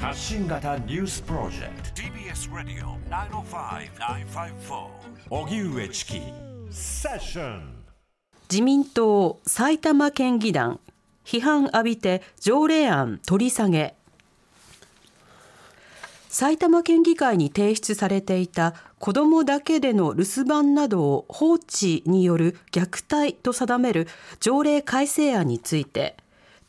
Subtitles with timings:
[0.00, 2.02] 発信型ニュースプロジェクト。
[2.02, 4.86] TBS ラディオ905-954
[5.28, 6.20] おぎゅうえちき
[6.70, 7.84] セッション
[8.48, 10.78] 自民党埼玉県議団。
[11.24, 13.96] 批判浴びて条例案取り下げ。
[16.28, 24.06] 埼玉県議会に提出されていた子どもだけでの留守番などを放置による虐待と定める
[24.38, 26.16] 条例改正案について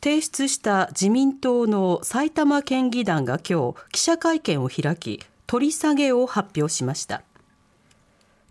[0.02, 7.22] 提出した自民党の埼玉県議団が今日記者会見を開き取り下げを発表しました。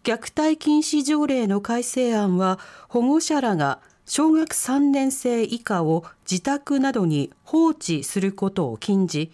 [0.04, 9.32] 虐待禁止条例の改正案は保護者らが小学3年生以下を自宅などに放置することを禁じ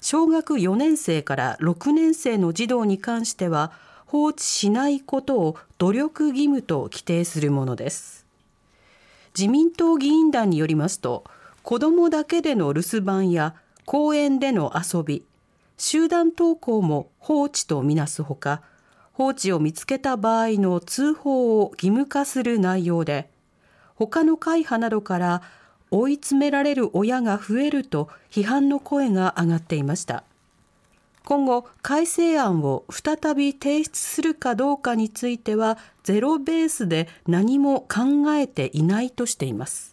[0.00, 3.72] 小学4年生から6年生の児童に関しては
[4.06, 8.26] 放置しないことを努力義務と規定するものです。
[9.36, 11.24] 自民党議員団によりますと
[11.62, 15.24] 子どもだけでの留守番や公園での遊び
[15.76, 18.62] 集団登校も放置とみなすほか
[19.12, 23.28] 放置を見つけた場合の通報を義務化する内容で
[23.94, 25.42] 他の会派などから
[25.90, 30.24] 追い詰められる親が増えると批判の声が上がっていました。
[31.24, 39.89] 今後改正案を再び提出するかどうかについてはゼロベースで何も考えていないとしています。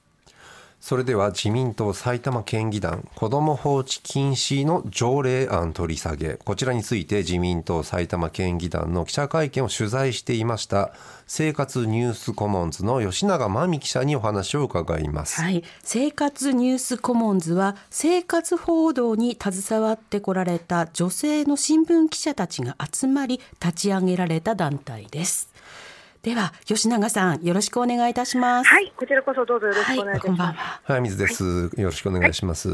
[0.88, 6.36] それでは自民党埼玉県議団子ども放置禁止の条例案取り下げ。
[6.36, 10.94] こちらについて自民党埼玉県議団の記者会見を取材していました
[11.28, 25.57] 生活ニュースコモンズの吉永真美記者にお話を伺います、はい、生活ニュースコモンズは生活報道に携わってこられた女性の新聞記者たちが集まり立ち上げられた団体です。
[26.28, 28.68] では吉永さんよろしくお願いいたします。
[28.68, 30.28] はい、こちらこそどうぞよろしくお願いいたします。
[30.28, 30.82] こんばんは。
[30.84, 32.70] はい、水です、よろしくお願いします、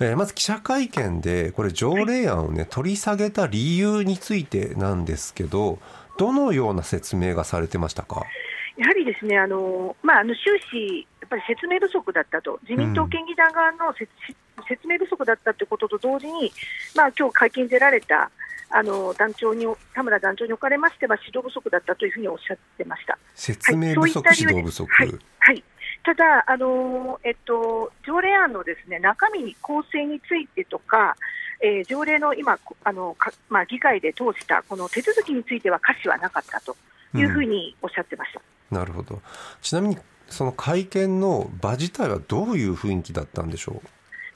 [0.00, 5.78] えーまず記者会見でこれ条例案をね取り下げた理由についてなんですけど
[6.18, 8.24] どのような説明がされてましたか？
[8.76, 14.10] やはりですね、あのまあ、あの終始、やっぱり説明不足だったと、自民党県議団側の説,、
[14.68, 16.52] 説明不足だったということと同時に、
[16.96, 18.32] まあ今日会見に出られた
[18.70, 23.18] あの団長に田村団長におかれましては、指導不足だったというふうにおっしゃってました。
[23.34, 24.38] 説明不足、はい。
[24.38, 25.64] 指導不足、はい、はい。
[26.04, 31.16] ただ、あのえっと、条例案のですね中身に構成についてとか、
[31.60, 36.76] えー条例の今、こあのかまあ、議会で通したこの手続きについては可視はなかったと
[37.14, 38.40] いうふうにおっしゃってました。
[38.70, 39.20] なるほど。
[39.62, 39.98] ちなみに
[40.28, 43.80] その会見の場自体はどういう雰囲気だったんでしょ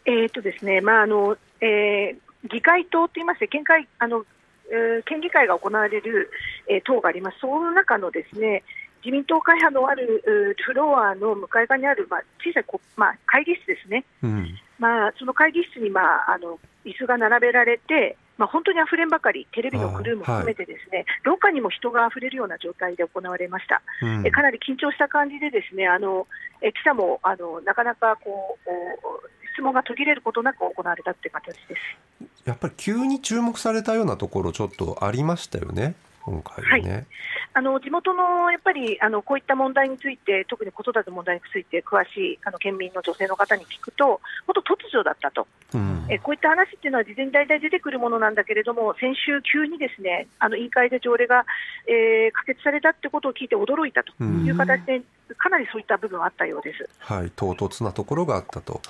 [0.06, 4.24] えーとですねまああのえー議会棟といいまして県会あの、
[4.70, 6.30] えー県議会が行われる、
[6.68, 8.62] えー棟があります、その中のですね
[9.04, 10.22] 自民党会派のある
[10.64, 23.82] フロアの向かい側にある、まあ、小さいこ、まあ、会議室ですね、う、うん、まあ、その会議室に、まあ、あの椅子が並べられて、まあ、本当にあふれんばかり、テレビのクルーも含めてですね、廊下にも人があふれるような状態で行われました。
[24.00, 24.26] うん。
[24.26, 26.26] えかなり緊張した感じで、ですねあの
[26.62, 28.70] え記者もあのなかなかこう
[29.06, 29.20] お
[29.52, 32.30] 質問が途切れることなく行われたという形です。
[32.44, 35.94] やっぱり急に注目されたようなところちょっとありましたよね
[36.24, 37.06] 今回はね、
[37.54, 46.06] あの地元のやっぱりあのこういった問題について、特に子育て問題について詳しいあの県民の女性の方に聞くと、本当、突如だったと、うん。
[46.08, 51.44] えこういった話っていうのは事前に大体出てくるものなんだけれども、先週、急にですねあの委員会で条例が、
[51.86, 54.12] えー可決されたってことを聞いて驚いたと。
[54.22, 55.02] いう形で、
[55.36, 56.88] かなりそういった部分はあったようです。
[56.98, 58.80] はい、唐突なところがあったと、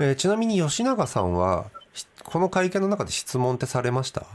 [0.00, 1.66] えーちなみに吉永さんは
[1.96, 4.28] しこの会見の中で質問ってされました、はい、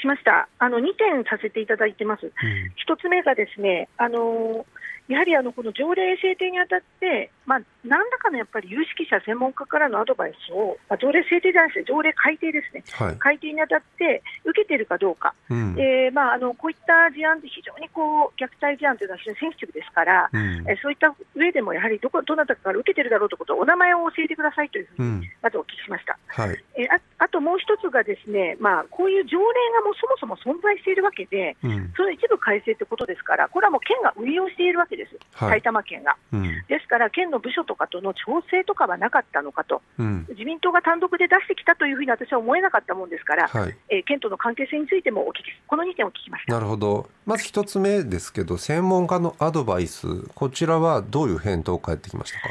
[0.00, 0.48] しました。
[0.58, 2.32] あの2点させていただいてます。
[2.76, 4.66] 一つ目がですね、あの
[5.10, 13.18] やはりあのこの条例制定にあたって、まあ、何らかのやっぱり有識者、専門家からのアドバイスを、まあ、条例制定じゃないですね、条例改定ですね、はい。
[13.18, 15.74] 改定にあたって受けているかどうか、うん。
[15.78, 20.64] えーまあ、あのこういった事案って非常にこう虐待事案というのは非常にセンシティブですから、うん。
[20.70, 25.22] えーそういった上でもやはりどこどなたかから受けているだろうということをお名前を教えてくださいというふうに、うん。
[25.42, 26.18] まずお聞きしました。
[26.28, 26.64] はい。
[26.78, 29.44] えーああともう一つがですね、まあ、こういう条例
[29.76, 31.92] がもうそもそも存在しているわけで、うん。
[31.94, 34.99] その一部改正ということですから、これはもう県が運用しているわけです、
[35.32, 35.50] はい。
[35.50, 36.16] 埼玉県が。
[36.32, 36.42] うん。
[36.68, 40.26] ですから、県の部署とかとの調整とかはなかったのかと、うん。
[40.30, 43.76] 自民党が単独で出してきたというふうに私は思えなかったもんですから、はい。
[43.88, 46.54] えー県との関係性についてもお聞き、この2点を聞きました。
[46.54, 52.48] なるほどまず一つ目ですけど専門家のアドバイスこちらはどういう返答返ってきましたか？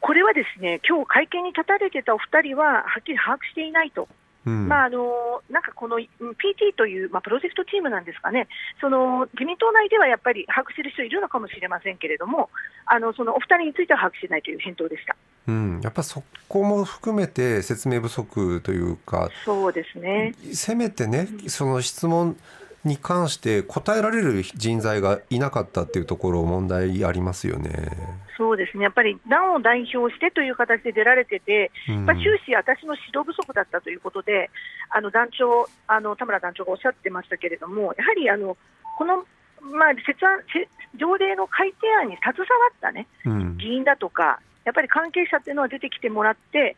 [0.00, 4.08] これはですね、今日会見に立たれてたお二人は、はっきり把握していないと
[4.44, 8.48] うんまあ、あのなんかこのうん PT という、まあ、プロジェクトチームなんですかね、
[8.80, 12.50] その自民党内ではやっぱり把握している人いるのかもしれませんけれども、
[12.86, 15.16] あのそのお二人については把握していないという返答でした。
[15.48, 20.34] うん、やっぱそこも含めて説明不足というかそうですね。
[20.52, 22.36] せめてねその質問
[22.84, 27.88] に関して答えられる人材がいなかったっていうところ問題ありますよね。
[28.36, 28.84] そうですね。
[28.84, 34.50] やっぱり団を代表してという形で出られてて、うんまあ、終始私の指導不足だったということで、
[34.90, 38.56] あの団長、あの田村団長がおっしゃってましたけれども、やはりあの
[38.98, 39.24] この、
[39.60, 40.68] まあ、説案せ
[40.98, 46.76] 条例の改定案に携わったね、うん議員だとか、やっぱり関係者っていうのは出てきてもらって、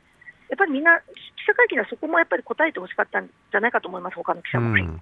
[0.50, 1.05] やっぱりみんな、記
[1.47, 4.73] 者会見ではそこもやっぱり答えてほしかったんじゃないかと思います、他の記者も。
[4.73, 5.00] はいうん、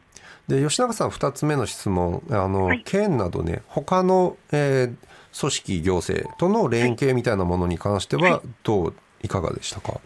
[0.48, 2.82] で吉永さん2つ目の質問あの、はい。
[2.84, 4.94] 県などね他の、えー
[5.38, 10.00] 組織行政との連携みたいなものに関してはどういかがでしたか、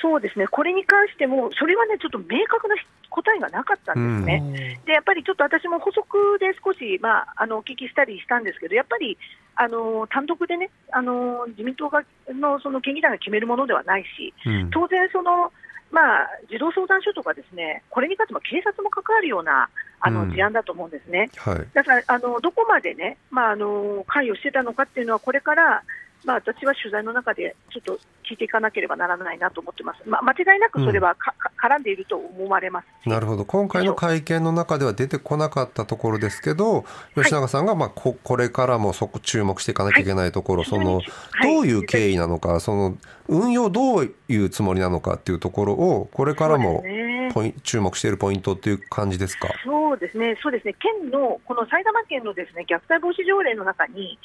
[0.00, 2.74] そうですね、これに関しても、それはね、ちょっと明確な
[3.08, 4.80] 答えがなかったんですね。
[4.86, 9.16] でやっぱりちょっと私も補足で少し、まあ、あのお聞きしたりしたんですけど、やっぱり
[9.54, 14.70] あの単独でね、あの自民党がのその県議団が決めるものではないし、うん。
[14.70, 15.52] 当然その、
[15.92, 19.68] まあ、児童相談所とかですね、これに関しても警察も関わるような
[20.00, 21.30] あのうん事案だと思うんですね。
[21.36, 25.82] はいだからあのどこまでね、まあ、あの関与してたのかっていうのは、これから、
[26.24, 27.98] まあ、私は取材の中でちょっと
[28.28, 32.86] 聞いていかなければならないなと思ってます、まあ、間違いなくそれはか、か絡んでいると思われます。
[33.04, 33.44] しなるほど。
[33.44, 36.84] 今回の会見の中では出てこなかったところですけど
[37.14, 40.70] 吉永さんがまあここれからもそこ注目していかなきゃいけないところ、はい。
[40.70, 41.00] その
[41.42, 42.96] どういう経緯なのかその
[43.28, 49.48] 運用どういうつもりなのかっていうところをこれからもねポイン注目しているポイントっていう感じですか？
[49.64, 54.18] そうですね、そうですね、県のこの埼玉県のですね虐待防止条例の中に、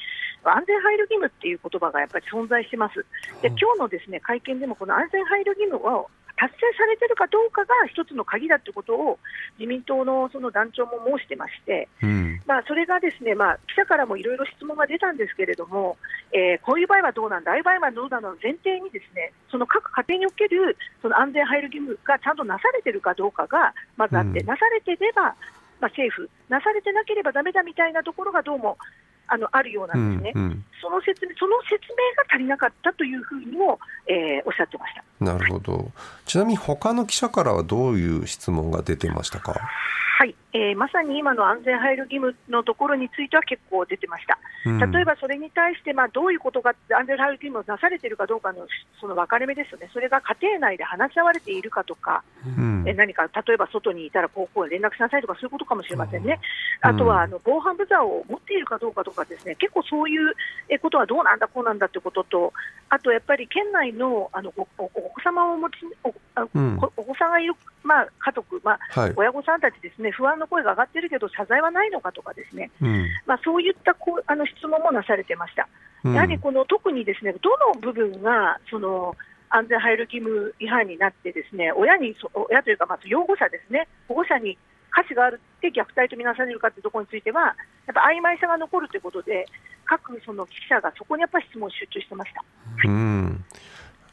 [0.44, 3.04] 安全配慮義務っていう言葉がやっぱり存在してます。
[3.42, 9.18] で、今日のですね会見でも、この安全配慮義務を達成されてるかどうかが一つの鍵だということを、
[9.58, 12.40] 自民党のその団長も申してまして、うん。
[12.46, 15.98] まあ、それがですね、まあ、記者からもいろいろ質問が出たんですけれども、
[16.32, 24.46] えーこういう場合はどうなんだ、ああいう場合はどうなの前提にですね、その各家庭におけるその安全配慮義務がちゃんとなされてるかどうかがまずあって、うん。
[24.46, 25.34] なされてれば、
[25.80, 28.78] まあ、政府、なされてなければだめだみたいなところがどうも
[29.26, 30.64] あのあるようなうんですね、ん。
[30.80, 35.04] その説明その説明が足りなかったというふうにも、えーおっしゃってました。
[35.20, 35.90] なるほど。
[36.26, 39.54] ちなみに他の記者からはどういう質問が出てましたか？
[40.18, 44.36] はい、えーまさに今の安全配慮義務のところについては結構出てました。
[44.66, 44.90] うん。
[44.90, 48.66] 例えばそれに対して、まあ、どういうことが安全配慮義務をなされているかどうかの
[49.00, 52.84] その分かれ目ですよね、それが家庭内で話し合われているかとか、うん。
[52.84, 56.38] え何か例えば外にいたらこうこう連絡しなさいとか、そういうことかもしれませんね、うん
[56.80, 60.34] あとはあの防犯ブザーを持っているかどうかとか、ですね結構そういう
[60.68, 62.52] えことはどうなんだ、こうなんだってことと、
[62.88, 69.12] あとやっぱり県内のあのおおお子様をお持ちおお子さんがいる、まあ、家族、まあ、はい。
[69.16, 73.06] 親御さんたちですね、不安の声が上がってるけど、謝罪はないのかとかですね、うん。
[73.26, 75.68] まあ、そういったこうあの質問もなされてました。
[76.04, 76.14] うん。
[76.14, 79.16] やはりこの特にですねどの部分がその
[79.50, 84.58] 安全配慮義務違反になってですね親にそ親というかまず養護者ですね保護者に
[84.98, 87.54] 価値があるって虐待とみなされるかというところについては
[87.86, 89.46] やっぱ曖昧さが残るということで
[89.84, 92.42] 各その記者がそこにやっぱり質問を集中してました。
[92.84, 93.44] うん。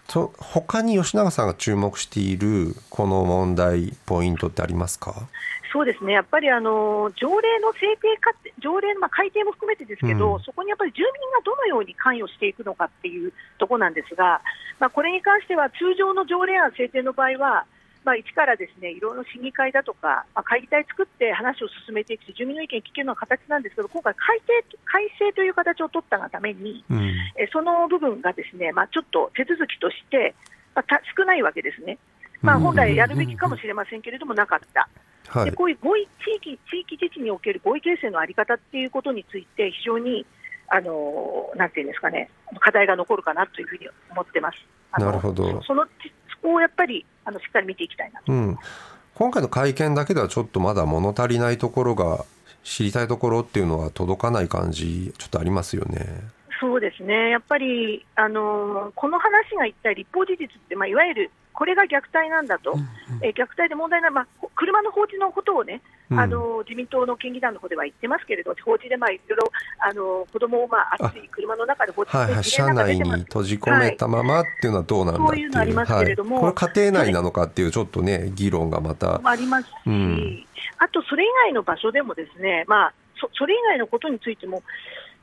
[0.08, 5.28] と他に吉永さんが注目しているこの問題ポイントってありますか？
[5.74, 10.40] そうですね、やっぱりあの条例の制定か条例のまあ改定も含めてですけど、うん。
[10.44, 14.40] そこにやっぱり住民がどのように関与していくのかっていうところなんですが、
[14.80, 17.66] まあ、これに関しては通常の条例案制定の場合は、
[18.06, 27.02] まあ、一からですねいろいろ審議会だとか、まあ、会議体作って話を進めていくし、住民の意見を聞けるのが形なんですけど、今回改定、改正という形を取ったがために、うん
[27.36, 30.36] えその部分がですね、まあ、ちょっと手続きとして、
[30.76, 31.98] まあ、た少ないわけですね。
[32.42, 34.88] まあ、うん本来やるべきかもしれませんけれども、なかった。
[35.28, 40.24] はいでこういう合意地域地域自治における合意形成のあり方っていうことについて、非常に
[40.70, 44.58] あのなんていうんですかね、課題が残るかなというふうに思ってます。
[45.00, 45.90] なるほどそのそ
[46.42, 48.32] こをやっぱりあのしっかり見ていきたいなと。
[48.32, 48.58] うん、
[49.16, 52.26] 今回の会見だけではちょっとまだ物足りないところが
[52.64, 56.36] 知りたいところっていうのは届かない感じちょっとありますよね。
[56.60, 62.76] そうですね、やっぱり、あのこの話が一体立法事実って、まあ、いわゆるこれが虐待なんだと、
[63.22, 66.20] えー虐待で問題な、まあ、こ車の放置のことをね、うん。
[66.20, 76.36] あの自民党の県議団の方では言ってますけれど、放置で、まあ、いろいろあの子供を、まあ、暑い車の中で放置はいはい、事例なんか車内に閉じ込めたままっていうのはどうなんだっていう,、そういうのありますけれども。
[76.36, 79.20] はい、これ家庭内なのかっていうちょっとね議論がまた。
[79.20, 80.46] もありますし、うん。
[80.78, 84.62] あとそれ以外の場所でもですね、まあ、そそれ以外のことについても、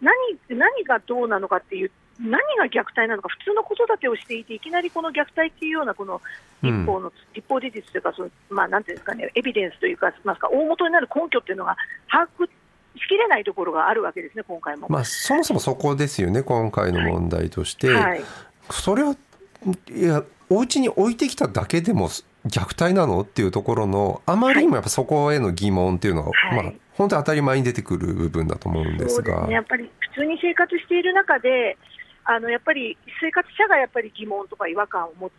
[0.01, 0.15] 何
[0.49, 1.91] 何がどうなのかっていう、
[2.23, 6.21] 何が虐待なのか、普通の子育てをしていて、いきなりこの虐待っていうような、この
[6.63, 11.77] 立法の、立法事実というか、そのまあ、なんていうんですかね、エビデンスというか、なんか大元になる根拠っていうのが
[12.11, 14.87] 把握しきれないところがあるわけですね、今回も。
[14.89, 18.23] まあ、そもそもそこですよね今回の問題として、はい、
[18.71, 19.17] それは
[19.91, 22.09] いやお家に置いてきただけでも
[22.47, 26.65] 虐待なのっていうところのあまりにもやっぱそこへの疑問っていうのが、はい。
[26.65, 29.43] まあ本当に当たり前に出てくる部分だと思うんですが。
[29.43, 31.77] すね、やっぱり普通に生活している中で、
[32.25, 35.33] あのやっぱり生活者がやっぱり疑問とか違和感を持つ、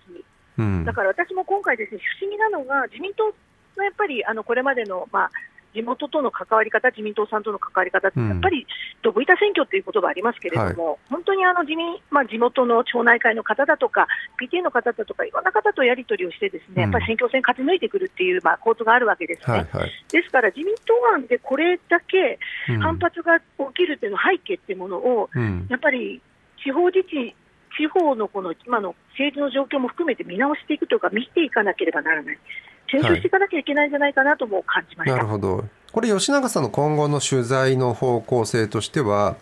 [0.58, 0.86] うん。
[0.86, 3.34] だから私も今回、ですね不思議なのが、自民党
[3.78, 5.32] のやっぱりあのこれまでの、まあ、
[5.74, 8.30] 地元との関わり方、自民党さんとの関わり方って、うん。
[8.30, 8.68] やっぱり
[9.02, 14.08] どぶ板選挙っていう言葉ありますけれども、本当にあの自民、まあ、地元の町内会の方だとか、
[14.40, 16.76] PTA の方だとか、いろんな方とやり取りをして、ですうん。
[16.76, 19.58] ねやっぱり選挙戦勝ち抜いてくるっていう、まあ、構図があるわけですね。
[19.58, 19.92] はいはい。
[20.12, 22.80] ですから、自民党案でこれだけうん。
[22.80, 25.66] 反発が起きるっていうの背景っていうものを、うん。
[25.70, 26.22] やっぱり
[26.64, 27.36] 地方自治、
[27.78, 32.40] 地方のこの今の政治の状況も含めて見直していくというか、見ていかなければならない、
[32.88, 35.18] 検証していかなきゃいけないんじゃないかなとも感じました。
[35.18, 39.38] なるほどこれ吉永さんの今後の取材の方向性としては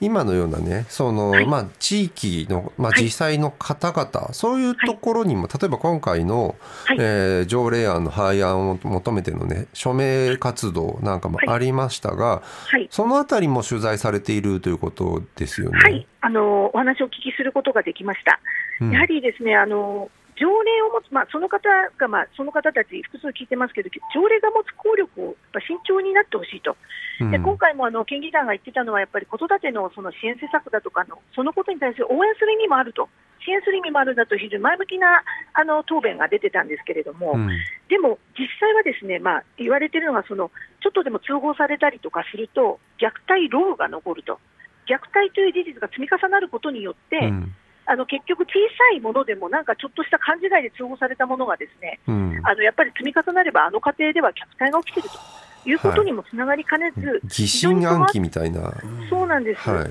[0.00, 1.46] 今のようなねその、はい。
[1.46, 3.04] まあ、地域の、まあ、はい。
[3.04, 6.96] 実際の方々、そういうところにも、例えば今回の、はい。
[6.98, 12.88] えー条例案の廃案を求めてのね署名活動なんかもありましたが、はい。
[12.90, 15.78] そのあたりも取材されているということですよね。
[15.78, 18.40] はい、あのお話をお聞きすることができました。
[18.80, 18.92] うん。
[18.92, 21.68] やはりですね、あの条例を持つ、まあ、その方
[22.00, 26.80] が、まあ、その方たち、複数聞いてますけど、条例が持つ効力をやっぱ慎重になってほしいと、
[27.20, 27.30] うん。
[27.30, 33.10] で今回もあの県議団が言ってたのは、やっぱり子育てのその支援施策だとかの、そのことに対する応援する意味もあると、
[33.44, 35.20] 支援する意味もあるんだと、非常に前向きな
[35.52, 37.48] あの答弁が出てたんですけれども、うん。
[37.92, 44.40] でも実際はですね、まあ、言われてるのがその、ちょっとでも通報されたりとかすると、虐待ローが残ると、
[44.88, 47.54] 虐待という事実が積み重なることによって、うん
[47.86, 52.40] あの結局、小さいものでも、なんかちょっとした勘違いで通報されたものが、ですねうん。
[52.44, 58.72] あのやっぱり積み重なれば、あの家庭では虐待が起きているということにもつながりかねず、疑心暗鬼みたいな、
[59.08, 59.90] そうなんです、はい。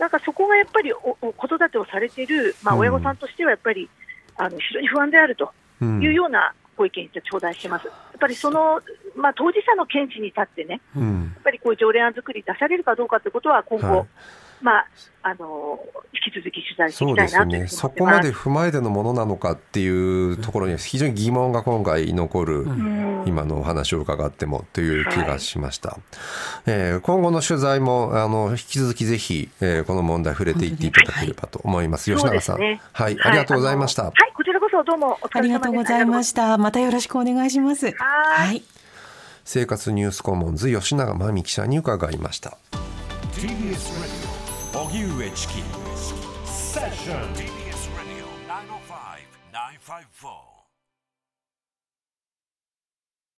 [0.00, 2.80] なんかそこがやっぱりおお子育てをされている、まあ、うん。
[2.80, 3.88] 親御さんとしてはやっぱり、
[4.36, 6.02] あの非常に不安であるとうん。
[6.02, 7.86] いうようなご意見を頂戴してます。
[7.86, 8.80] やっぱりその、
[9.14, 11.32] まあ、当事者の見地に立ってね、うん。
[11.34, 14.06] やっぱりこういう条例案作り出されるかどうかということは、今後、はい
[14.60, 14.86] まあ、
[15.22, 15.78] あの
[16.12, 17.94] 引き続き取材していそうきたいなというですよね。
[17.94, 18.04] 思そ。
[18.04, 25.96] こますで踏まえてのものなのかっていうところには非常に疑問が今回残る、うん今のお話を伺ってもという気がしました。
[26.66, 32.10] えー今後の取材もあの引き続きぜひ、えーこの問題触れていっていただければと思います。
[32.10, 34.04] 吉そう永さん、ねはい、ありがとうございました。
[34.04, 35.58] はい、こちらこそどうもお疲ありれ様です。
[35.58, 36.58] がとうございました。
[36.58, 37.86] またよろしくお願いします。
[37.86, 38.62] はいはい。
[39.44, 42.58] 生活ニュースコモンズ吉永真美記者に伺いました。
[43.32, 44.13] TBS
[44.94, 45.54] Radio 荻上チキ
[46.44, 50.53] セッション TBS Radio 905 954